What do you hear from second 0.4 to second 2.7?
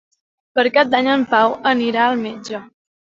Per Cap d'Any en Pau anirà al metge.